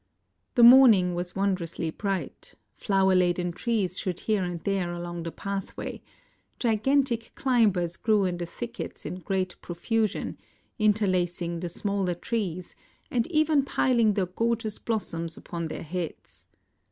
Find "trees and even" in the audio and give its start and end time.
12.15-13.61